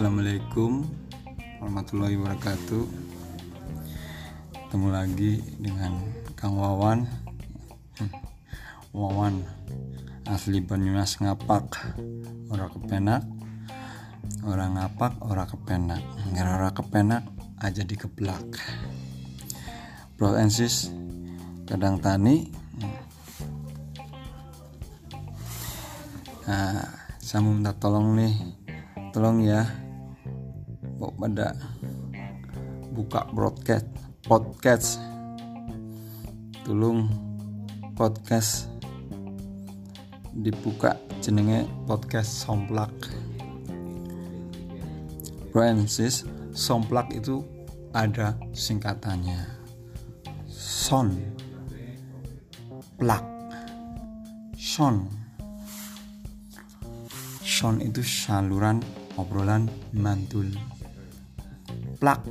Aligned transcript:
Assalamualaikum 0.00 0.88
warahmatullahi 1.60 2.16
wabarakatuh. 2.16 2.84
Ketemu 4.48 4.88
lagi 4.88 5.44
dengan 5.60 5.92
Kang 6.40 6.56
Wawan. 6.56 7.04
Hmm, 8.00 8.08
Wawan 8.96 9.44
Asli 10.24 10.64
Banyumas 10.64 11.20
ngapak 11.20 11.92
Orang 12.48 12.72
kepenak 12.80 13.28
Orang 14.40 14.80
ngapak 14.80 15.20
orang 15.20 15.44
kepenak 15.52 16.00
Ngira 16.32 16.56
orang 16.56 16.72
kepenak 16.72 17.22
aja 17.60 17.84
dikeplak 17.84 18.56
Bro 20.16 20.40
and 20.40 20.48
sis 20.48 20.88
Kadang 21.68 22.00
tani. 22.00 22.48
Nah, 26.48 26.88
saya 27.20 27.44
minta 27.44 27.76
tolong 27.76 28.16
nih. 28.16 28.32
Tolong 29.12 29.44
ya 29.44 29.79
kok 31.00 31.16
pada 31.16 31.56
buka 32.92 33.24
broadcast 33.32 33.88
podcast. 34.28 35.00
Tolong 36.68 37.08
podcast. 37.96 38.68
Dibuka 40.36 41.00
jenenge 41.24 41.64
podcast 41.88 42.44
somplak. 42.44 42.92
Francis 45.56 46.28
somplak 46.52 47.08
itu 47.16 47.40
ada 47.96 48.36
singkatannya. 48.52 49.40
Son. 50.52 51.16
Plak. 53.00 53.24
Son 54.60 55.20
sound 57.60 57.84
itu 57.84 58.00
saluran 58.00 58.80
obrolan 59.20 59.68
mantul 59.92 60.48
plak 62.00 62.24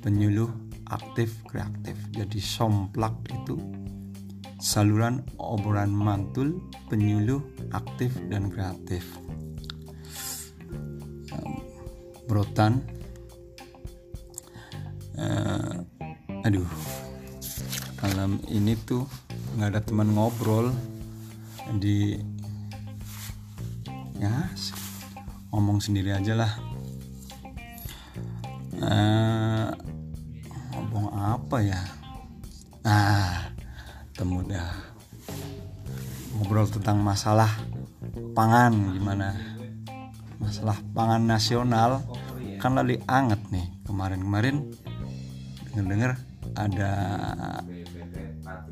penyuluh 0.00 0.48
aktif 0.88 1.44
kreatif. 1.44 1.94
Jadi 2.16 2.40
somplak 2.40 3.12
itu 3.28 3.60
saluran 4.56 5.20
obrolan 5.36 5.92
mantul 5.92 6.64
penyuluh 6.88 7.44
aktif 7.76 8.16
dan 8.32 8.48
kreatif. 8.48 9.04
Brotan. 12.24 12.80
Uh, 15.14 15.84
aduh. 16.42 16.66
Dalam 18.00 18.40
ini 18.52 18.76
tuh 18.84 19.04
nggak 19.56 19.70
ada 19.70 19.80
teman 19.80 20.12
ngobrol 20.12 20.72
di 21.80 22.20
ya 24.20 24.48
ngomong 25.48 25.80
sendiri 25.80 26.12
aja 26.12 26.36
lah 26.36 26.52
uh, 28.84 29.68
ngomong 30.72 31.08
apa 31.16 31.56
ya? 31.64 31.80
Nah 32.84 33.48
temu 34.12 34.44
dah. 34.44 34.94
Ngobrol 36.34 36.68
tentang 36.68 37.00
masalah 37.00 37.50
pangan 38.36 38.72
gimana? 38.92 39.34
Masalah 40.38 40.78
pangan 40.92 41.24
nasional. 41.24 42.04
Kan 42.60 42.76
lagi 42.80 42.96
anget 43.04 43.40
nih 43.52 43.66
kemarin-kemarin 43.84 44.72
denger-denger 45.74 46.16
ada 46.54 46.92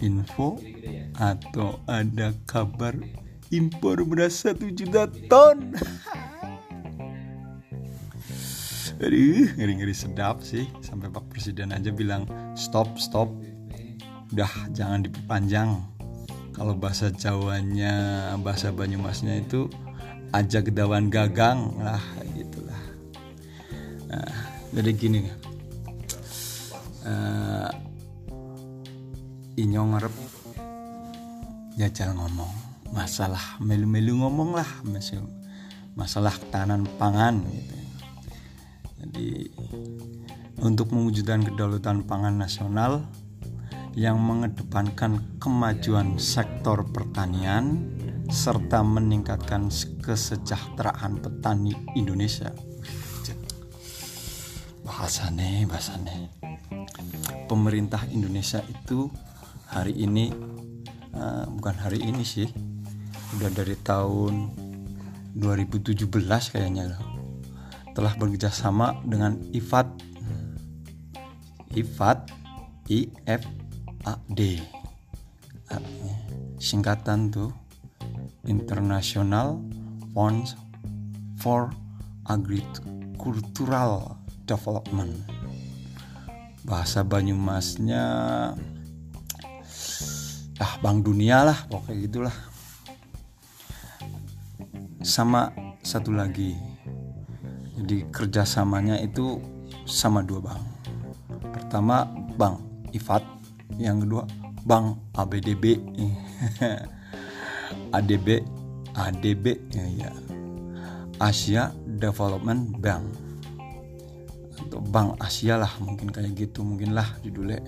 info 0.01 0.59
atau 1.19 1.83
ada 1.87 2.35
kabar 2.49 2.95
impor 3.53 4.01
beras 4.09 4.43
satu 4.43 4.73
juta 4.73 5.07
ton 5.29 5.77
Aduh, 9.03 9.51
ngeri-ngeri 9.59 9.91
sedap 9.91 10.47
sih. 10.47 10.71
Sampai 10.79 11.11
Pak 11.11 11.27
Presiden 11.27 11.75
aja 11.75 11.91
bilang 11.91 12.23
Stop, 12.55 13.03
stop. 13.03 13.27
Udah, 14.31 14.71
jangan 14.71 15.03
diperpanjang. 15.03 15.75
Kalau 16.55 16.79
bahasa 16.79 17.11
Jawanya 17.11 18.31
Bahasa 18.39 18.71
Banyumasnya 18.71 19.43
itu 19.43 19.67
Aja 20.31 20.63
gedawan 20.63 21.11
gagang 21.11 21.83
lah 21.83 22.01
gitulah. 22.39 22.83
Nah, 24.07 24.39
Jadi 24.71 24.91
gini. 24.95 25.21
Uh, 27.03 27.71
Inyo 29.59 29.83
ngarep 29.83 30.15
Jajal 31.75 32.15
ngomong 32.15 32.53
masalah 32.95 33.59
melu-melu 33.59 34.23
ngomong 34.23 34.55
lah 34.55 34.69
masalah 35.97 36.37
ketahanan 36.37 36.87
pangan 37.01 37.43
gitu. 37.51 37.82
Jadi 39.03 39.51
untuk 40.63 40.95
mewujudkan 40.95 41.43
kedaulatan 41.43 42.07
pangan 42.07 42.39
nasional 42.39 43.03
yang 43.99 44.17
mengedepankan 44.23 45.37
kemajuan 45.37 46.17
sektor 46.17 46.87
pertanian 46.89 47.93
serta 48.33 48.81
meningkatkan 48.81 49.69
kesejahteraan 50.01 51.21
petani 51.21 51.77
Indonesia. 51.93 52.55
Bahasane, 54.87 55.69
bahasane. 55.69 56.33
Pemerintah 57.51 58.09
Indonesia 58.09 58.65
itu 58.65 59.13
hari 59.69 59.93
ini 59.99 60.33
uh, 61.13 61.45
bukan 61.53 61.77
hari 61.77 62.01
ini 62.01 62.25
sih 62.25 62.49
udah 63.37 63.51
dari 63.53 63.77
tahun 63.77 64.53
2017 65.37 66.09
kayaknya 66.53 66.97
loh 66.97 67.12
telah 67.93 68.17
bekerjasama 68.17 69.01
dengan 69.05 69.37
IFAD 69.53 69.89
IFAD 71.73 72.19
IFAD 72.89 74.41
singkatan 76.61 77.33
tuh 77.33 77.51
International 78.45 79.57
Funds 80.13 80.55
for 81.41 81.73
Agricultural 82.29 84.21
Development. 84.45 85.15
Bahasa 86.63 87.03
Banyumasnya 87.03 88.05
ah 90.63 90.75
Bank 90.79 91.03
Dunia 91.03 91.43
lah 91.43 91.59
pokoknya 91.67 91.99
gitulah. 92.07 92.37
Sama 95.03 95.51
satu 95.83 96.15
lagi 96.15 96.72
jadi 97.83 98.07
kerjasamanya 98.15 99.03
itu 99.03 99.43
sama 99.85 100.23
dua 100.23 100.39
bank. 100.39 100.63
Pertama 101.51 102.07
bank 102.39 102.63
IFAT 102.95 103.27
yang 103.83 104.07
kedua 104.07 104.23
bank 104.63 105.03
ABDB 105.19 105.83
ADB 107.97 108.29
ADB 108.95 109.45
ya, 109.75 109.87
ya. 110.07 110.11
Asia 111.19 111.75
Development 111.87 112.79
Bank. 112.79 113.05
Atau 114.63 114.79
Bank 114.79 115.19
Asia 115.19 115.59
lah 115.59 115.71
mungkin 115.83 116.15
kayak 116.15 116.39
gitu 116.39 116.63
mungkin 116.63 116.95
lah 116.95 117.07
judulnya. 117.27 117.63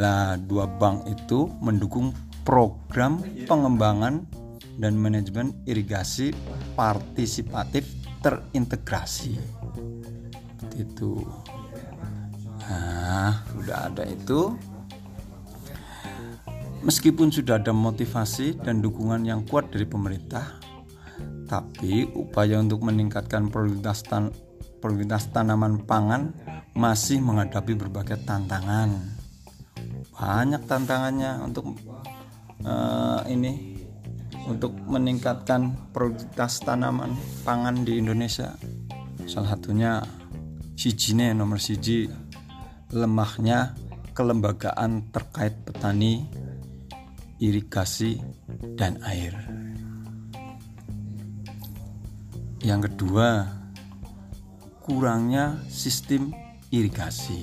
Lah 0.00 0.40
dua 0.40 0.64
bank 0.64 1.04
itu 1.12 1.52
mendukung 1.60 2.16
program 2.48 3.20
pengembangan 3.44 4.24
dan 4.80 4.96
manajemen 4.96 5.52
irigasi 5.68 6.32
partisipatif 6.74 8.01
terintegrasi. 8.22 9.36
Itu. 10.78 11.26
Nah 12.62 13.42
sudah 13.52 13.92
ada 13.92 14.06
itu. 14.06 14.56
Meskipun 16.82 17.30
sudah 17.30 17.62
ada 17.62 17.70
motivasi 17.70 18.58
dan 18.58 18.82
dukungan 18.82 19.22
yang 19.22 19.46
kuat 19.46 19.70
dari 19.70 19.86
pemerintah 19.86 20.62
tapi 21.52 22.08
upaya 22.16 22.56
untuk 22.64 22.80
meningkatkan 22.80 23.52
produktivitas, 23.52 24.08
tan 24.08 24.32
produktivitas 24.80 25.28
tanaman 25.36 25.84
pangan 25.84 26.32
masih 26.72 27.20
menghadapi 27.20 27.76
berbagai 27.76 28.24
tantangan. 28.24 28.96
Banyak 30.16 30.64
tantangannya 30.64 31.44
untuk 31.44 31.76
uh, 32.64 33.20
ini 33.28 33.71
untuk 34.46 34.74
meningkatkan 34.86 35.92
produktivitas 35.94 36.62
tanaman 36.66 37.14
pangan 37.46 37.86
di 37.86 38.02
Indonesia. 38.02 38.54
Salah 39.26 39.54
satunya 39.54 40.02
sijine 40.74 41.30
nomor 41.30 41.62
siji 41.62 42.10
lemahnya 42.92 43.72
kelembagaan 44.12 45.08
terkait 45.08 45.56
petani, 45.64 46.28
irigasi 47.40 48.20
dan 48.76 49.00
air. 49.06 49.32
Yang 52.62 52.92
kedua, 52.94 53.48
kurangnya 54.84 55.58
sistem 55.66 56.30
irigasi. 56.70 57.42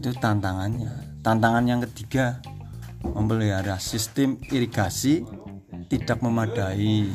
Itu 0.00 0.10
tantangannya. 0.18 1.20
Tantangan 1.20 1.64
yang 1.68 1.80
ketiga, 1.84 2.40
memelihara 3.04 3.80
sistem 3.80 4.36
irigasi 4.48 5.24
tidak 5.88 6.20
memadai. 6.20 7.10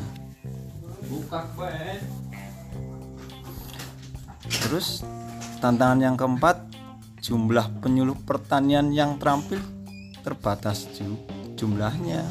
Terus 4.46 5.06
tantangan 5.62 6.00
yang 6.02 6.16
keempat 6.18 6.66
jumlah 7.22 7.82
penyuluh 7.82 8.18
pertanian 8.22 8.90
yang 8.94 9.18
terampil 9.18 9.58
terbatas 10.22 10.86
jumlahnya. 11.54 12.26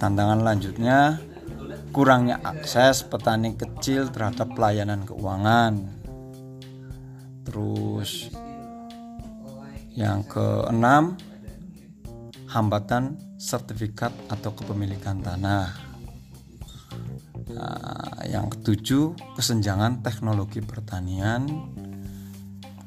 Tantangan 0.00 0.40
lanjutnya 0.42 1.20
kurangnya 1.90 2.38
akses 2.42 3.02
petani 3.02 3.58
kecil 3.58 4.08
terhadap 4.14 4.54
pelayanan 4.54 5.02
keuangan. 5.02 5.90
Terus 7.44 8.30
yang 10.00 10.24
keenam 10.24 11.20
hambatan 12.48 13.20
sertifikat 13.36 14.16
atau 14.32 14.56
kepemilikan 14.56 15.20
tanah. 15.20 15.68
Nah, 17.52 18.24
yang 18.24 18.48
ketujuh, 18.48 19.36
kesenjangan 19.36 20.00
teknologi 20.00 20.64
pertanian. 20.64 21.44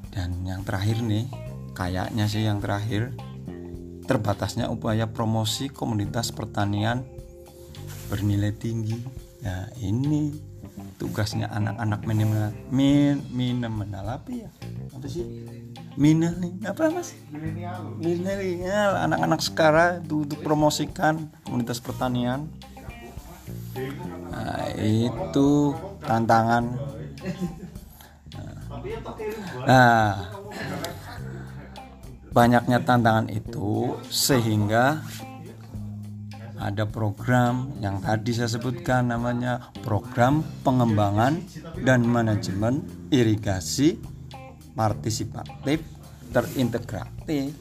Dan 0.09 0.41
yang 0.41 0.65
terakhir 0.65 1.05
nih, 1.05 1.29
kayaknya 1.77 2.25
sih 2.25 2.49
yang 2.49 2.57
terakhir, 2.57 3.13
terbatasnya 4.09 4.73
upaya 4.73 5.05
promosi 5.05 5.69
komunitas 5.69 6.33
pertanian 6.33 7.05
bernilai 8.09 8.57
tinggi. 8.57 8.97
Nah, 9.45 9.69
ini 9.79 10.33
tugasnya 10.97 11.51
anak-anak 11.51 12.01
minimal 12.07 12.55
min 12.71 13.19
minimal 13.29 14.05
apa 14.07 14.29
ya? 14.31 14.49
Apa 14.95 15.07
sih? 15.07 15.42
Milenial 15.95 16.73
apa 16.73 16.89
mas? 16.89 17.13
Milenial. 18.01 18.91
Anak-anak 19.09 19.41
sekarang 19.41 20.05
itu 20.05 20.25
untuk 20.25 20.39
promosikan 20.41 21.29
komunitas 21.45 21.79
pertanian. 21.81 22.49
Nah, 24.29 24.69
itu 24.77 25.73
tantangan. 26.01 26.77
Nah 29.63 30.33
banyaknya 32.33 32.81
tantangan 32.81 33.29
itu 33.29 33.93
sehingga 34.09 35.05
ada 36.57 36.89
program 36.89 37.77
yang 37.77 38.01
tadi 38.01 38.33
saya 38.33 38.49
sebutkan 38.49 39.13
namanya 39.13 39.69
program 39.85 40.41
pengembangan 40.65 41.37
dan 41.85 42.01
manajemen 42.07 42.81
irigasi 43.13 44.01
partisipatif 44.73 45.81
terintegratif. 46.33 47.53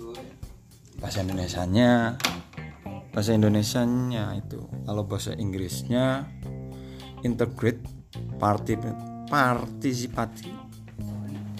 Bahasa 0.98 1.20
Indonesia-nya 1.24 2.16
bahasa 3.12 3.36
Indonesia-nya 3.36 4.40
itu 4.40 4.64
kalau 4.88 5.04
bahasa 5.04 5.36
Inggrisnya 5.36 6.24
integrate 7.20 7.84
party 8.40 8.80
participatif 9.28 10.52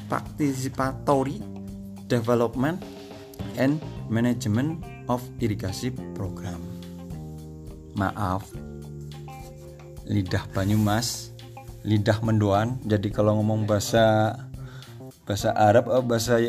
participatory 0.09 1.45
development 2.09 2.81
and 3.61 3.81
management 4.09 4.81
of 5.09 5.21
irigasi 5.41 5.93
program. 6.17 6.61
Maaf. 7.97 8.49
Lidah 10.09 10.45
Banyumas 10.53 11.33
lidah 11.83 12.19
mendoan. 12.23 12.79
Jadi 12.87 13.11
kalau 13.11 13.39
ngomong 13.41 13.67
bahasa 13.67 14.37
bahasa 15.23 15.55
Arab 15.55 15.87
atau 15.87 16.03
bahasa 16.03 16.43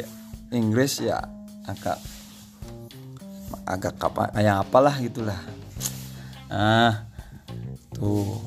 Inggris 0.49 1.01
ya 1.01 1.21
agak 1.65 1.97
agak 3.63 3.95
apa 4.01 4.33
yang 4.41 4.61
apalah 4.61 4.95
gitulah. 4.99 5.39
Ah 6.49 7.07
tuh. 7.93 8.41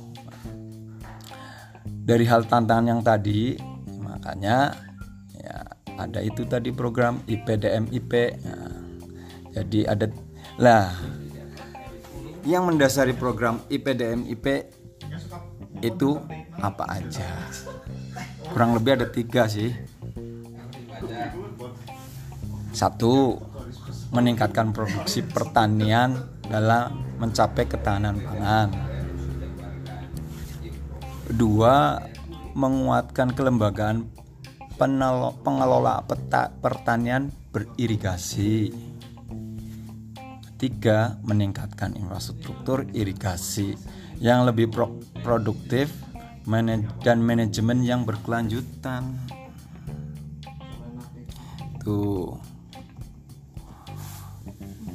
Dari 2.06 2.22
hal 2.22 2.46
tantangan 2.46 2.86
yang 2.86 3.02
tadi 3.02 3.58
makanya 3.98 4.78
ya 5.34 5.58
ada 5.98 6.22
itu 6.22 6.46
tadi 6.46 6.70
program 6.70 7.18
IPDM 7.26 7.90
IP 7.90 8.12
nah, 8.46 8.70
jadi 9.50 9.90
ada 9.90 10.06
lah. 10.58 10.94
Yang 12.46 12.62
mendasari 12.62 13.14
program 13.18 13.58
IPDM 13.66 14.30
IP 14.30 14.70
itu 15.82 16.22
apa 16.62 16.86
aja? 16.94 17.26
Kurang 18.54 18.78
lebih 18.78 19.02
ada 19.02 19.10
tiga 19.10 19.50
sih 19.50 19.74
satu, 22.76 23.40
meningkatkan 24.12 24.76
produksi 24.76 25.24
pertanian 25.24 26.20
dalam 26.44 27.16
mencapai 27.16 27.64
ketahanan 27.64 28.20
pangan. 28.20 28.68
Dua, 31.32 31.98
menguatkan 32.56 33.32
kelembagaan 33.32 34.08
pengelola 35.42 36.04
peta 36.04 36.52
pertanian 36.60 37.32
beririgasi. 37.50 38.72
Tiga, 40.56 41.20
meningkatkan 41.20 41.92
infrastruktur 41.96 42.88
irigasi 42.96 43.76
yang 44.20 44.48
lebih 44.48 44.72
pro 44.72 44.88
produktif 45.20 45.92
dan 47.04 47.18
manajemen 47.20 47.84
yang 47.84 48.08
berkelanjutan. 48.08 49.16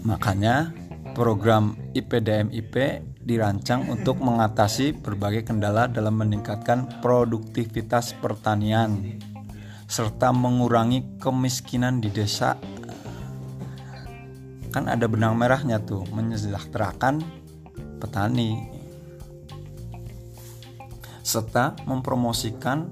Makanya 0.01 0.73
program 1.13 1.77
IPDM-IP 1.93 2.75
dirancang 3.21 3.85
untuk 3.87 4.17
mengatasi 4.17 4.97
berbagai 4.97 5.45
kendala 5.45 5.85
dalam 5.85 6.17
meningkatkan 6.17 7.01
produktivitas 7.05 8.17
pertanian 8.17 9.21
serta 9.85 10.31
mengurangi 10.31 11.19
kemiskinan 11.19 11.99
di 11.99 12.09
desa. 12.09 12.55
Kan 14.71 14.87
ada 14.87 15.03
benang 15.05 15.35
merahnya 15.35 15.83
tuh, 15.83 16.07
menyejahterakan 16.15 17.19
petani 17.99 18.71
serta 21.21 21.75
mempromosikan 21.85 22.89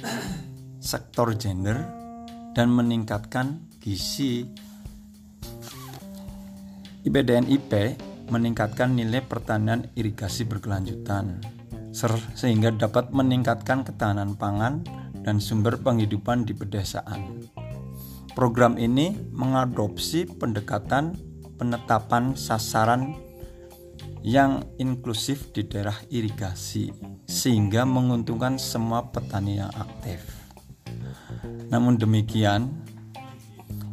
sektor 0.84 1.34
gender 1.40 1.82
dan 2.54 2.70
meningkatkan 2.70 3.69
gizi 3.80 4.44
IPDN-IP 7.08 7.72
meningkatkan 8.28 8.94
nilai 8.94 9.24
pertanian 9.24 9.88
irigasi 9.96 10.44
berkelanjutan 10.46 11.40
sehingga 12.36 12.70
dapat 12.76 13.10
meningkatkan 13.16 13.88
ketahanan 13.88 14.38
pangan 14.38 14.86
dan 15.26 15.42
sumber 15.42 15.80
penghidupan 15.80 16.46
di 16.46 16.54
pedesaan. 16.54 17.50
Program 18.38 18.78
ini 18.78 19.16
mengadopsi 19.34 20.28
pendekatan 20.28 21.18
penetapan 21.60 22.38
sasaran 22.38 23.18
yang 24.24 24.64
inklusif 24.80 25.52
di 25.56 25.68
daerah 25.68 25.96
irigasi 26.12 26.92
sehingga 27.28 27.88
menguntungkan 27.88 28.60
semua 28.60 29.12
petani 29.12 29.60
yang 29.60 29.72
aktif. 29.76 30.20
Namun 31.72 32.00
demikian, 32.00 32.70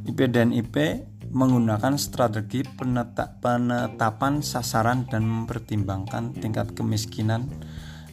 IP 0.07 0.77
menggunakan 1.35 1.99
strategi 1.99 2.63
penetapan 2.65 4.41
sasaran 4.41 5.05
dan 5.11 5.27
mempertimbangkan 5.27 6.33
tingkat 6.39 6.73
kemiskinan 6.73 7.51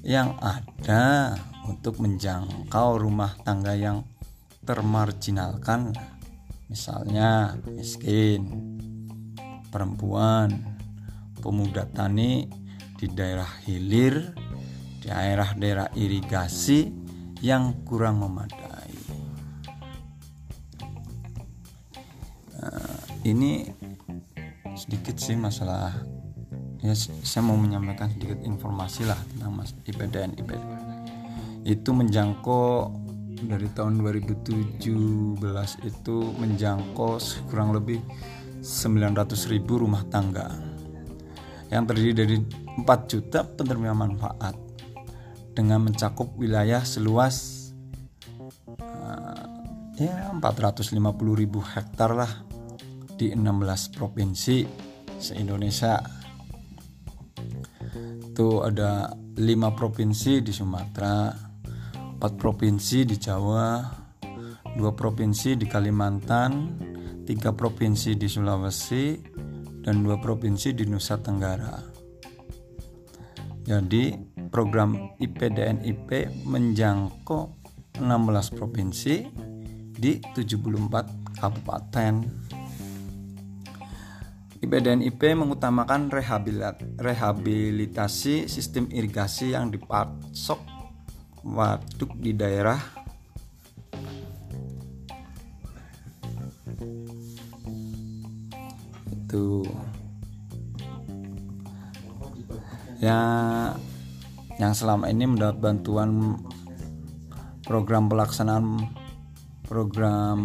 yang 0.04 0.36
ada 0.44 1.38
untuk 1.70 2.04
menjangkau 2.04 3.00
rumah 3.00 3.40
tangga 3.48 3.78
yang 3.78 4.04
termarginalkan 4.68 5.96
misalnya 6.68 7.56
miskin 7.68 8.48
perempuan 9.72 10.80
pemuda 11.40 11.88
tani 11.88 12.48
di 13.00 13.08
daerah 13.12 13.48
hilir 13.68 14.32
daerah-daerah 15.04 15.92
irigasi 15.96 16.92
yang 17.44 17.84
kurang 17.84 18.24
memadai 18.24 18.63
ini 23.24 23.68
sedikit 24.74 25.16
sih 25.18 25.38
masalah 25.38 25.94
ya 26.84 26.92
saya 26.98 27.42
mau 27.46 27.56
menyampaikan 27.56 28.12
sedikit 28.12 28.44
informasi 28.44 29.08
lah 29.08 29.20
tentang 29.32 29.56
mas 29.56 29.72
IPDN 29.88 30.36
IPDN 30.36 30.84
itu 31.64 31.90
menjangkau 31.96 32.92
dari 33.44 33.68
tahun 33.72 34.00
2017 34.04 35.40
itu 35.84 36.18
menjangkau 36.40 37.12
kurang 37.52 37.76
lebih 37.76 38.00
900 38.64 39.52
ribu 39.52 39.84
rumah 39.84 40.08
tangga. 40.08 40.48
Yang 41.68 41.84
terdiri 41.92 42.14
dari 42.16 42.36
4 42.80 43.12
juta 43.12 43.44
penerima 43.44 43.92
manfaat 43.92 44.56
dengan 45.52 45.84
mencakup 45.84 46.32
wilayah 46.40 46.82
seluas 46.82 47.70
uh, 48.80 49.46
ya 50.00 50.32
450 50.34 50.96
ribu 51.38 51.60
hektar 51.62 52.16
lah 52.18 52.32
di 53.16 53.34
16 53.34 53.98
provinsi 53.98 54.66
se-Indonesia. 55.18 56.02
Itu 58.34 58.66
ada 58.66 59.14
5 59.14 59.78
provinsi 59.78 60.42
di 60.42 60.52
Sumatera, 60.52 61.32
4 61.34 61.54
empat 62.24 62.40
provinsi 62.40 63.04
di 63.04 63.20
Jawa 63.20 63.84
dua 64.80 64.96
provinsi 64.96 65.60
di 65.60 65.68
Kalimantan 65.68 66.52
tiga 67.28 67.52
provinsi 67.52 68.16
di 68.16 68.32
Sulawesi 68.32 69.20
dan 69.84 70.08
dua 70.08 70.16
provinsi 70.16 70.72
di 70.72 70.88
Nusa 70.88 71.20
Tenggara 71.20 71.84
jadi 73.68 74.16
program 74.48 75.20
IPDNIP 75.20 76.48
menjangkau 76.48 77.60
16 78.00 78.56
provinsi 78.56 79.28
di 79.92 80.24
74 80.24 81.44
kabupaten 81.44 82.14
IPDNIP 84.64 85.20
mengutamakan 85.36 86.08
rehabilitasi 86.96 88.48
sistem 88.48 88.88
irigasi 88.88 89.52
yang 89.52 89.68
dipasok 89.68 90.56
waduk 91.44 92.16
di 92.16 92.32
daerah 92.32 92.80
itu. 99.12 99.68
Ya 103.04 103.20
yang 104.56 104.72
selama 104.72 105.12
ini 105.12 105.28
mendapat 105.28 105.60
bantuan 105.60 106.40
program 107.68 108.08
pelaksanaan 108.08 108.88
program 109.68 110.40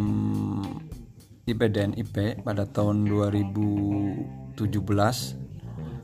IPDN-IP 1.48 2.44
pada 2.44 2.68
tahun 2.68 3.08
2017 3.08 4.60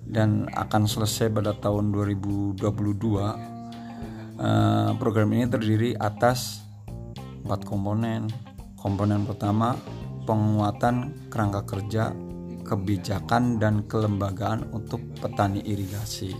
dan 0.09 0.49
akan 0.49 0.83
selesai 0.89 1.29
pada 1.29 1.53
tahun 1.53 1.93
2022 1.93 2.65
eh, 4.41 4.91
program 4.97 5.29
ini 5.37 5.45
terdiri 5.45 5.93
atas 6.01 6.65
empat 7.45 7.69
komponen. 7.69 8.29
Komponen 8.81 9.25
pertama 9.25 9.77
penguatan 10.25 11.29
kerangka 11.29 11.65
kerja 11.65 12.13
kebijakan 12.65 13.61
dan 13.61 13.85
kelembagaan 13.85 14.73
untuk 14.73 15.01
petani 15.21 15.61
irigasi. 15.65 16.33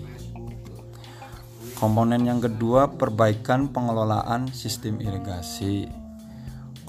Komponen 1.77 2.25
yang 2.25 2.41
kedua 2.41 2.97
perbaikan 2.97 3.69
pengelolaan 3.69 4.49
sistem 4.49 5.05
irigasi 5.05 6.04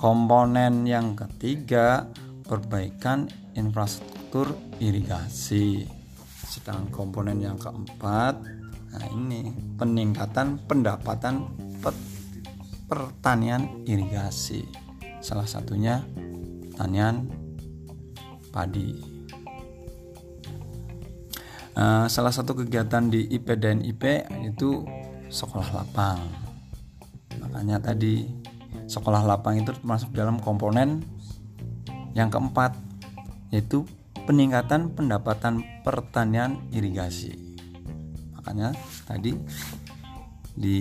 Komponen 0.05 0.85
yang 0.85 1.17
ketiga, 1.17 2.05
perbaikan 2.45 3.25
infrastruktur 3.57 4.53
irigasi. 4.77 5.81
Sedangkan 6.45 6.93
komponen 6.93 7.41
yang 7.41 7.57
keempat, 7.57 8.37
nah 8.93 9.05
ini 9.17 9.49
peningkatan 9.73 10.61
pendapatan 10.69 11.49
pet, 11.81 11.97
pertanian 12.85 13.81
irigasi. 13.89 14.69
Salah 15.25 15.49
satunya 15.49 16.05
pertanian 16.69 17.25
padi. 18.53 19.01
Uh, 21.73 22.05
salah 22.05 22.29
satu 22.29 22.53
kegiatan 22.53 23.09
di 23.09 23.25
IP 23.33 23.57
dan 23.57 23.81
IP 23.81 24.21
itu 24.45 24.85
sekolah 25.33 25.81
lapang. 25.81 26.21
Makanya 27.41 27.81
tadi 27.81 28.45
sekolah 28.85 29.23
lapang 29.23 29.59
itu 29.59 29.71
termasuk 29.71 30.11
dalam 30.11 30.37
komponen 30.39 31.03
yang 32.15 32.31
keempat 32.31 32.75
yaitu 33.51 33.87
peningkatan 34.25 34.91
pendapatan 34.91 35.63
pertanian 35.85 36.63
irigasi. 36.73 37.35
Makanya 38.35 38.73
tadi 39.05 39.35
di 40.55 40.79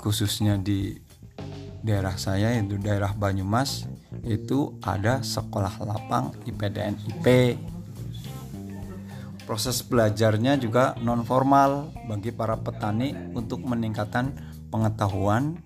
khususnya 0.00 0.60
di 0.60 0.96
daerah 1.84 2.16
saya 2.16 2.56
yaitu 2.56 2.80
daerah 2.80 3.12
Banyumas 3.12 3.84
itu 4.24 4.80
ada 4.80 5.20
sekolah 5.20 5.84
lapang 5.84 6.32
IPDN 6.48 6.96
IP 6.96 7.26
proses 9.44 9.84
belajarnya 9.84 10.56
juga 10.56 10.96
non 11.04 11.22
formal 11.22 11.92
bagi 12.08 12.32
para 12.32 12.56
petani 12.56 13.12
untuk 13.36 13.60
meningkatkan 13.68 14.32
pengetahuan 14.72 15.60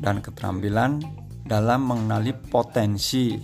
dan 0.00 0.20
keterampilan 0.20 1.00
dalam 1.46 1.86
mengenali 1.86 2.34
potensi, 2.34 3.38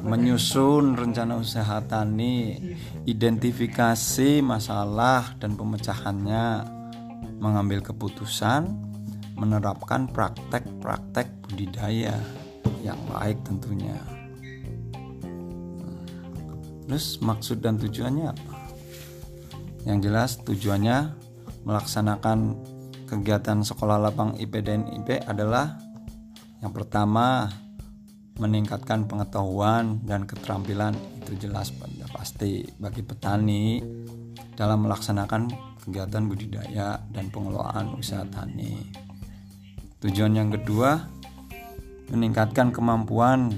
menyusun 0.00 0.94
rencana 0.94 1.36
usaha 1.36 1.82
tani, 1.84 2.56
identifikasi 3.04 4.40
masalah 4.40 5.34
dan 5.42 5.58
pemecahannya, 5.58 6.46
mengambil 7.42 7.82
keputusan, 7.82 8.68
menerapkan 9.34 10.06
praktek-praktek 10.12 11.26
budidaya 11.48 12.14
yang 12.84 13.00
baik 13.10 13.40
tentunya. 13.42 13.96
Terus 16.86 17.22
maksud 17.22 17.62
dan 17.62 17.78
tujuannya 17.78 18.26
apa? 18.34 18.54
Yang 19.86 19.98
jelas 20.10 20.30
tujuannya 20.42 20.98
melaksanakan 21.64 22.58
kegiatan 23.10 23.66
sekolah 23.66 23.98
lapang 23.98 24.38
IP 24.38 24.62
dan 24.62 24.86
IP 24.86 25.26
adalah 25.26 25.74
yang 26.62 26.70
pertama 26.70 27.50
meningkatkan 28.38 29.10
pengetahuan 29.10 29.98
dan 30.06 30.30
keterampilan 30.30 30.94
itu 31.18 31.34
jelas 31.42 31.74
pasti 32.14 32.62
bagi 32.78 33.02
petani 33.02 33.82
dalam 34.54 34.86
melaksanakan 34.86 35.50
kegiatan 35.82 36.22
budidaya 36.28 37.00
dan 37.10 37.32
pengelolaan 37.32 37.96
usaha 37.98 38.22
tani. 38.28 38.76
Tujuan 40.00 40.36
yang 40.36 40.52
kedua 40.54 41.00
meningkatkan 42.12 42.70
kemampuan 42.70 43.52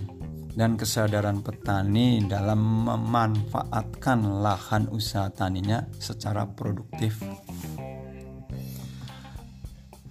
dan 0.52 0.76
kesadaran 0.76 1.40
petani 1.40 2.23
dalam 2.28 2.87
memanfaatkan 2.87 4.44
lahan 4.44 4.88
usaha 4.92 5.32
taninya 5.32 5.88
secara 5.97 6.44
produktif 6.44 7.18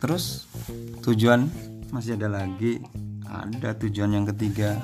terus 0.02 0.50
tujuan 1.06 1.46
masih 1.94 2.18
ada 2.18 2.42
lagi 2.42 2.82
ada 3.30 3.78
tujuan 3.78 4.18
yang 4.18 4.26
ketiga 4.34 4.82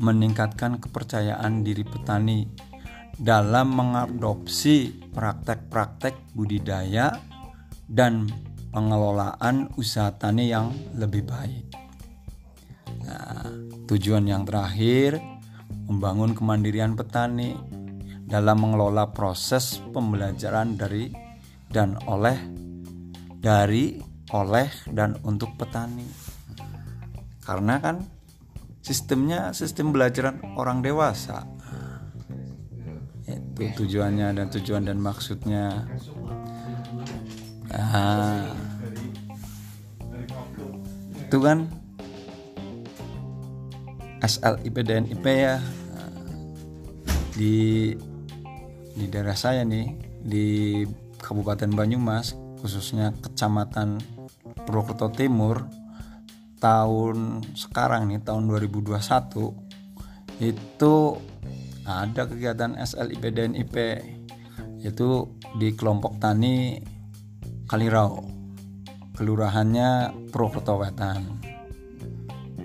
meningkatkan 0.00 0.80
kepercayaan 0.80 1.62
diri 1.62 1.84
petani 1.84 2.48
dalam 3.18 3.74
mengadopsi 3.74 4.94
praktek-praktek 5.10 6.14
budidaya 6.32 7.18
dan 7.90 8.30
pengelolaan 8.70 9.74
usaha 9.74 10.14
tani 10.14 10.54
yang 10.54 10.70
lebih 10.94 11.26
baik. 11.26 11.66
Nah, 13.02 13.50
tujuan 13.90 14.22
yang 14.30 14.46
terakhir 14.46 15.18
membangun 15.90 16.36
kemandirian 16.36 16.94
petani 16.94 17.58
dalam 18.22 18.60
mengelola 18.62 19.10
proses 19.10 19.82
pembelajaran 19.90 20.78
dari 20.78 21.10
dan 21.74 21.98
oleh 22.06 22.38
dari 23.42 24.07
oleh 24.32 24.68
dan 24.92 25.16
untuk 25.24 25.56
petani. 25.56 26.04
Karena 27.44 27.80
kan 27.80 28.04
sistemnya 28.84 29.52
sistem 29.56 29.92
belajaran 29.92 30.40
orang 30.56 30.84
dewasa. 30.84 31.48
Itu 33.28 33.84
tujuannya 33.84 34.32
dan 34.36 34.46
tujuan 34.48 34.88
dan 34.88 35.00
maksudnya. 35.00 35.84
Nah, 37.68 38.48
itu 41.20 41.38
kan 41.40 41.68
SLIP 44.24 44.76
dan 44.84 45.04
IP 45.08 45.24
ya. 45.28 45.56
Di 47.36 47.92
di 48.98 49.04
daerah 49.06 49.36
saya 49.36 49.62
nih 49.62 49.94
di 50.24 50.46
Kabupaten 51.20 51.70
Banyumas 51.70 52.34
khususnya 52.58 53.14
Kecamatan 53.22 54.17
Purwokerto 54.68 55.08
Timur 55.16 55.64
tahun 56.60 57.40
sekarang 57.56 58.12
nih 58.12 58.20
tahun 58.20 58.44
2021 58.52 60.44
itu 60.44 60.94
ada 61.88 62.28
kegiatan 62.28 62.76
SLIP 62.76 63.22
dan 63.32 63.56
IP 63.56 63.76
itu 64.84 65.32
di 65.56 65.72
kelompok 65.72 66.20
tani 66.20 66.84
Kalirau 67.64 68.20
kelurahannya 69.16 70.12
Purwokerto 70.28 70.76
Wetan. 70.84 71.40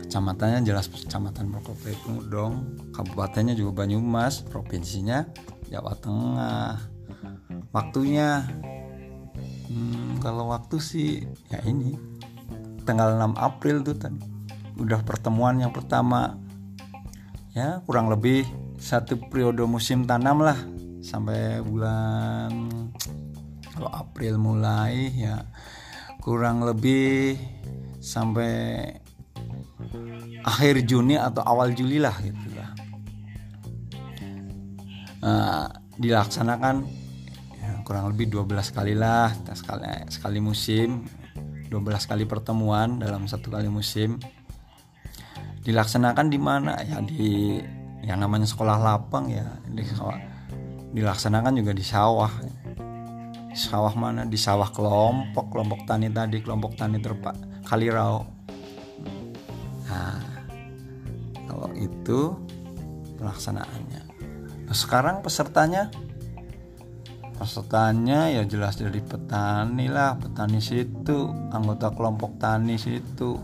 Kecamatannya 0.04 0.68
jelas 0.68 0.92
kecamatan 0.92 1.56
Purwokerto 1.56 1.88
itu 1.88 2.12
dong 2.28 2.84
kabupatennya 2.92 3.56
juga 3.56 3.88
Banyumas 3.88 4.44
provinsinya 4.44 5.24
Jawa 5.72 5.96
Tengah. 6.04 6.76
Waktunya 7.72 8.44
hmm, 9.70 10.20
kalau 10.24 10.52
waktu 10.52 10.78
sih 10.80 11.10
ya 11.52 11.60
ini. 11.68 11.96
Tanggal 12.84 13.16
6 13.16 13.40
April 13.40 13.80
tuh 13.80 13.96
tadi 13.96 14.20
udah 14.76 15.02
pertemuan 15.08 15.60
yang 15.62 15.72
pertama. 15.72 16.36
Ya 17.54 17.80
kurang 17.86 18.10
lebih 18.10 18.44
satu 18.82 19.16
periode 19.30 19.64
musim 19.64 20.04
tanam 20.04 20.42
lah 20.44 20.58
sampai 21.00 21.62
bulan 21.62 22.50
kalau 23.72 23.90
April 23.94 24.40
mulai 24.42 25.12
ya 25.16 25.48
kurang 26.24 26.64
lebih 26.64 27.36
sampai 28.04 28.84
akhir 30.44 30.84
Juni 30.88 31.16
atau 31.16 31.44
awal 31.44 31.72
Juli 31.72 32.00
lah 32.00 32.16
gitu 32.20 32.48
lah. 32.56 32.70
Uh, 35.24 35.68
dilaksanakan 35.96 36.84
kurang 37.84 38.10
lebih 38.10 38.32
12 38.32 38.50
kali 38.76 38.96
lah 38.96 39.32
sekali 39.54 39.88
sekali 40.10 40.40
musim. 40.40 41.06
12 41.70 42.10
kali 42.10 42.24
pertemuan 42.24 43.02
dalam 43.02 43.28
satu 43.28 43.50
kali 43.54 43.68
musim. 43.70 44.18
Dilaksanakan 45.64 46.28
di 46.28 46.40
mana? 46.40 46.80
Ya 46.84 47.00
di 47.04 47.60
yang 48.04 48.20
namanya 48.20 48.48
sekolah 48.48 48.80
lapang 48.80 49.32
ya. 49.32 49.48
Di 49.68 49.84
dilaksanakan 50.94 51.54
juga 51.60 51.72
di 51.72 51.86
sawah. 51.86 52.32
Sawah 53.54 53.94
mana? 53.94 54.26
Di 54.26 54.38
sawah 54.38 54.70
kelompok 54.74 55.54
kelompok 55.54 55.86
tani 55.86 56.10
tadi 56.10 56.42
kelompok 56.42 56.74
tani 56.74 56.98
terpak 56.98 57.38
Kalirau 57.64 58.26
nah 59.94 60.18
kalau 61.46 61.70
itu 61.78 62.34
pelaksanaannya. 63.22 64.02
Nah, 64.68 64.76
sekarang 64.76 65.22
pesertanya 65.22 65.94
pesertanya 67.34 68.30
ya 68.30 68.46
jelas 68.46 68.78
dari 68.78 69.02
petani 69.02 69.90
lah 69.90 70.16
petani 70.16 70.62
situ 70.62 71.30
anggota 71.50 71.90
kelompok 71.92 72.38
tani 72.38 72.78
situ 72.78 73.36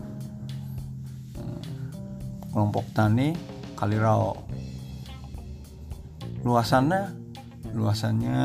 kelompok 2.50 2.86
tani 2.94 3.34
Kalirau 3.78 4.36
luasannya 6.44 7.08
luasannya 7.72 8.44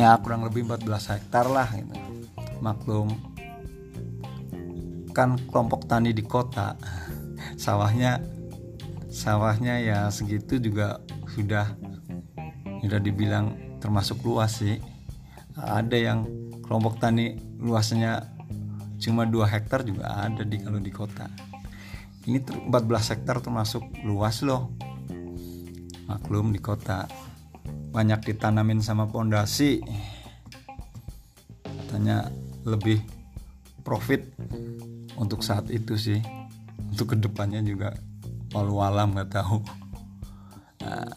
ya 0.00 0.16
kurang 0.24 0.48
lebih 0.48 0.64
14 0.64 1.12
hektar 1.12 1.46
lah 1.48 1.68
gitu. 1.76 1.92
maklum 2.64 3.12
kan 5.12 5.36
kelompok 5.50 5.84
tani 5.84 6.16
di 6.16 6.24
kota 6.24 6.78
sawahnya 7.62 8.22
sawahnya 9.12 9.80
ya 9.82 9.98
segitu 10.08 10.56
juga 10.56 11.00
sudah 11.32 11.87
sudah 12.82 13.00
dibilang 13.02 13.78
termasuk 13.82 14.22
luas 14.22 14.62
sih. 14.62 14.78
Ada 15.58 15.96
yang 15.98 16.18
kelompok 16.62 17.02
tani 17.02 17.34
luasnya 17.58 18.30
cuma 18.98 19.26
2 19.26 19.46
hektar 19.46 19.82
juga 19.86 20.26
ada 20.26 20.42
di 20.42 20.58
kalau 20.58 20.78
di 20.82 20.90
kota. 20.90 21.26
Ini 22.28 22.68
14 22.68 23.12
hektar 23.14 23.40
termasuk 23.40 23.82
luas 24.04 24.44
loh. 24.44 24.70
Maklum 26.06 26.52
di 26.54 26.60
kota. 26.60 27.08
Banyak 27.88 28.20
ditanamin 28.28 28.84
sama 28.84 29.08
pondasi 29.08 29.80
tanya 31.88 32.28
lebih 32.68 33.00
profit 33.80 34.28
untuk 35.16 35.40
saat 35.40 35.72
itu 35.72 35.96
sih. 35.96 36.20
Untuk 36.92 37.14
ke 37.14 37.16
depannya 37.16 37.64
juga 37.64 37.96
walau 38.52 38.84
alam 38.84 39.16
nggak 39.16 39.30
tahu. 39.32 39.58
Nah, 40.84 41.08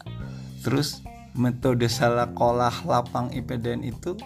terus 0.63 1.03
metode 1.37 1.87
salah 1.87 2.31
kolah 2.35 2.73
lapang 2.83 3.31
IPDN 3.31 3.87
itu 3.87 4.17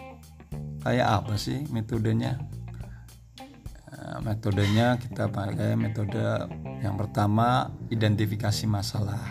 kayak 0.82 1.22
apa 1.22 1.38
sih 1.38 1.66
metodenya 1.70 2.38
nah, 3.90 4.22
metodenya 4.22 4.98
kita 5.02 5.30
pakai 5.30 5.78
metode 5.78 6.50
yang 6.82 6.98
pertama 6.98 7.70
identifikasi 7.90 8.66
masalah 8.70 9.22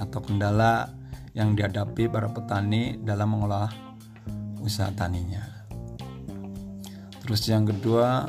atau 0.00 0.18
kendala 0.22 1.00
yang 1.34 1.54
dihadapi 1.54 2.10
para 2.10 2.26
petani 2.32 2.98
dalam 2.98 3.38
mengolah 3.38 3.70
usaha 4.60 4.90
taninya. 4.92 5.42
Terus 7.22 7.46
yang 7.46 7.68
kedua, 7.68 8.26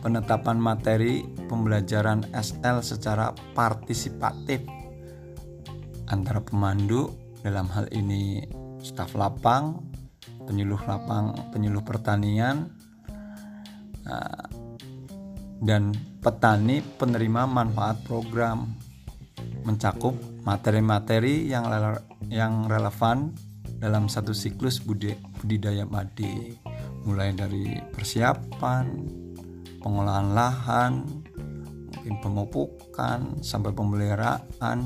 penetapan 0.00 0.62
materi 0.62 1.26
pembelajaran 1.50 2.30
SL 2.30 2.80
secara 2.84 3.34
partisipatif 3.58 4.62
antara 6.06 6.38
pemandu 6.38 7.10
dalam 7.42 7.66
hal 7.70 7.90
ini 7.90 8.42
staf 8.82 9.14
lapang, 9.18 9.82
penyuluh 10.46 10.80
lapang, 10.86 11.34
penyuluh 11.50 11.82
pertanian, 11.82 12.70
nah, 14.06 14.46
dan 15.62 15.94
petani 16.18 16.82
penerima 16.82 17.46
manfaat 17.46 18.02
program 18.02 18.74
mencakup 19.62 20.14
materi-materi 20.42 21.46
yang 21.46 21.70
yang 22.26 22.66
relevan 22.66 23.30
dalam 23.78 24.10
satu 24.10 24.34
siklus 24.34 24.82
budidaya 24.82 25.86
padi 25.86 26.54
mulai 27.02 27.34
dari 27.34 27.78
persiapan 27.94 28.86
pengolahan 29.82 30.28
lahan 30.34 30.92
mungkin 31.90 32.14
pemupukan 32.22 33.42
sampai 33.42 33.70
pemeliharaan 33.74 34.78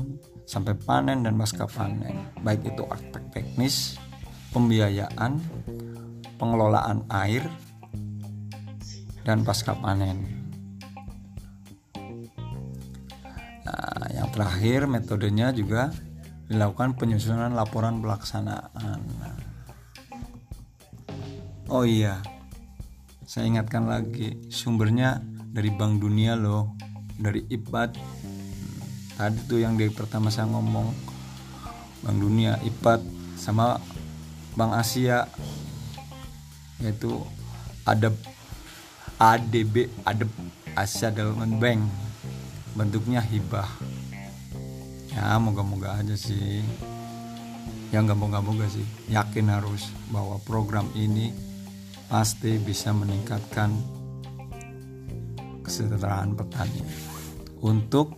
sampai 0.47 0.73
panen 0.79 1.27
dan 1.27 1.35
pasca 1.35 1.67
panen 1.67 2.31
baik 2.41 2.63
itu 2.63 2.87
aspek 2.87 3.21
teknis 3.35 3.99
pembiayaan 4.55 5.43
pengelolaan 6.39 7.03
air 7.11 7.43
dan 9.27 9.43
pasca 9.43 9.75
panen 9.75 10.37
Terakhir 14.37 14.85
metodenya 14.85 15.49
juga 15.49 15.89
dilakukan 16.45 16.93
penyusunan 16.93 17.57
laporan 17.57 17.97
pelaksanaan. 18.05 19.01
Oh 21.73 21.81
iya, 21.81 22.21
saya 23.25 23.49
ingatkan 23.49 23.89
lagi 23.89 24.37
sumbernya 24.53 25.25
dari 25.49 25.73
Bank 25.73 26.05
Dunia 26.05 26.37
loh, 26.37 26.77
dari 27.17 27.49
IPAD. 27.49 27.97
Tadi 29.17 29.49
tuh 29.49 29.57
yang 29.65 29.73
dari 29.73 29.89
pertama 29.89 30.29
saya 30.29 30.45
ngomong 30.45 30.93
Bank 32.05 32.17
Dunia, 32.21 32.61
IPAD 32.61 33.01
sama 33.33 33.81
Bank 34.53 34.77
Asia. 34.77 35.25
Yaitu 36.77 37.25
ada 37.81 38.13
ADB, 39.17 39.89
ada 40.05 40.29
Asia 40.77 41.09
Development 41.09 41.57
Bank. 41.57 41.81
Bentuknya 42.77 43.25
hibah. 43.25 43.65
Ya 45.09 45.33
moga-moga 45.41 45.97
aja 45.97 46.13
sih. 46.13 46.61
Ya 47.89 48.05
nggak 48.05 48.21
moga-moga 48.21 48.69
sih. 48.69 48.85
Yakin 49.09 49.49
harus 49.49 49.89
bahwa 50.13 50.37
program 50.45 50.93
ini 50.93 51.33
pasti 52.05 52.61
bisa 52.61 52.93
meningkatkan 52.93 53.73
kesejahteraan 55.65 56.37
petani. 56.37 56.85
Untuk 57.65 58.13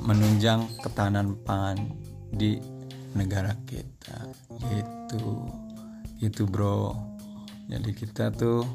menunjang 0.00 0.66
ketahanan 0.80 1.36
pangan 1.44 1.78
di 2.32 2.58
negara 3.12 3.54
kita 3.66 4.28
gitu 4.70 5.44
gitu 6.20 6.46
bro 6.46 6.94
jadi 7.70 7.90
kita 7.94 8.34
tuh 8.34 8.66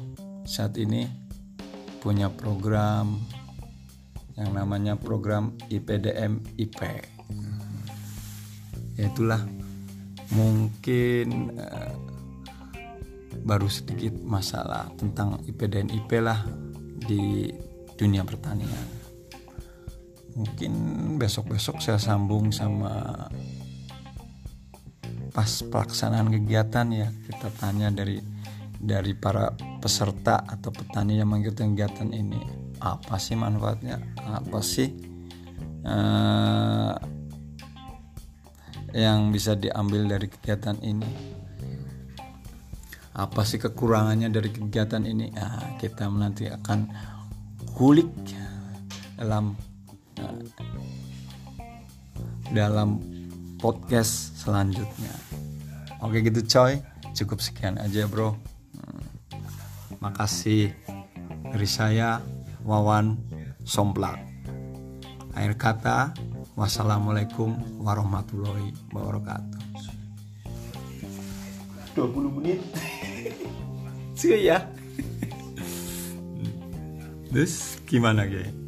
saat 0.48 0.78
ini 0.80 1.04
punya 2.00 2.30
program 2.30 3.18
yang 4.36 4.52
namanya 4.52 4.94
program 5.00 5.56
IPDM 5.72 6.44
IP. 6.60 6.80
Ya 8.96 9.04
itulah 9.08 9.40
mungkin 10.32 11.56
uh, 11.56 11.92
baru 13.44 13.68
sedikit 13.68 14.16
masalah 14.24 14.88
tentang 14.96 15.40
IPDN 15.44 15.92
IP 15.92 16.20
lah 16.20 16.44
di 17.04 17.52
dunia 17.96 18.24
pertanian. 18.24 19.05
Mungkin 20.36 20.72
besok-besok 21.16 21.80
saya 21.80 21.96
sambung 21.96 22.52
sama 22.52 23.26
pas 25.32 25.50
pelaksanaan 25.64 26.28
kegiatan 26.28 26.86
ya. 26.92 27.08
Kita 27.08 27.48
tanya 27.56 27.88
dari 27.88 28.20
dari 28.76 29.16
para 29.16 29.56
peserta 29.80 30.44
atau 30.44 30.68
petani 30.68 31.16
yang 31.16 31.32
mengikuti 31.32 31.64
kegiatan 31.64 32.12
ini 32.12 32.66
apa 32.80 33.16
sih 33.16 33.36
manfaatnya? 33.36 33.96
Apa 34.28 34.60
sih 34.60 34.92
uh, 35.84 36.94
yang 38.92 39.32
bisa 39.32 39.56
diambil 39.56 40.04
dari 40.04 40.28
kegiatan 40.28 40.76
ini? 40.84 41.10
Apa 43.16 43.48
sih 43.48 43.56
kekurangannya 43.56 44.28
dari 44.28 44.52
kegiatan 44.52 45.00
ini? 45.08 45.32
Nah, 45.32 45.80
kita 45.80 46.04
nanti 46.12 46.52
akan 46.52 46.84
kulik 47.72 48.12
dalam 49.16 49.56
dalam 52.52 53.00
podcast 53.60 54.36
selanjutnya 54.40 55.12
oke 56.00 56.20
gitu 56.20 56.40
coy 56.46 56.78
cukup 57.16 57.40
sekian 57.40 57.76
aja 57.80 58.08
bro 58.08 58.36
hmm. 58.36 59.04
makasih 60.00 60.72
dari 61.46 61.68
saya 61.68 62.20
Wawan 62.66 63.14
Somplak. 63.62 64.18
Akhir 65.38 65.54
kata, 65.54 66.10
wassalamualaikum 66.58 67.54
warahmatullahi 67.78 68.74
wabarakatuh. 68.90 69.62
20 71.94 72.36
menit. 72.42 72.60
cuy 74.16 74.48
ya 74.48 74.64
terus 77.28 77.76
gimana 77.84 78.24
guys 78.24 78.65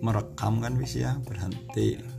merekam 0.00 0.60
kan 0.60 0.74
bisa 0.76 0.96
ya? 0.98 1.12
Berhenti 1.24 2.15